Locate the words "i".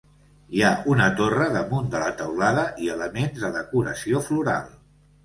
2.87-2.89